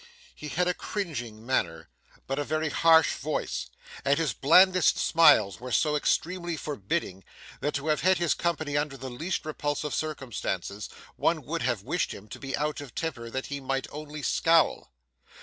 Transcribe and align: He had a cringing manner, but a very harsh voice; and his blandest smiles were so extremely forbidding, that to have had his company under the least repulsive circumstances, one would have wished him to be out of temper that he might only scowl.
He 0.33 0.47
had 0.47 0.67
a 0.67 0.73
cringing 0.73 1.45
manner, 1.45 1.87
but 2.25 2.39
a 2.39 2.43
very 2.43 2.69
harsh 2.71 3.13
voice; 3.17 3.67
and 4.03 4.17
his 4.17 4.33
blandest 4.33 4.97
smiles 4.97 5.59
were 5.59 5.71
so 5.71 5.95
extremely 5.95 6.57
forbidding, 6.57 7.23
that 7.59 7.75
to 7.75 7.85
have 7.85 8.01
had 8.01 8.17
his 8.17 8.33
company 8.33 8.75
under 8.75 8.97
the 8.97 9.11
least 9.11 9.45
repulsive 9.45 9.93
circumstances, 9.93 10.89
one 11.17 11.43
would 11.43 11.61
have 11.61 11.83
wished 11.83 12.15
him 12.15 12.27
to 12.29 12.39
be 12.39 12.57
out 12.57 12.81
of 12.81 12.95
temper 12.95 13.29
that 13.29 13.45
he 13.53 13.59
might 13.61 13.85
only 13.91 14.23
scowl. 14.23 14.91